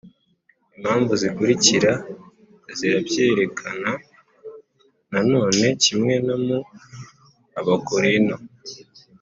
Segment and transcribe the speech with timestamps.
[0.77, 1.91] Impamvu zikurikira
[2.77, 3.91] zirabyerekana
[5.11, 6.59] Na none kimwe no mu
[7.59, 8.37] Abakorinto,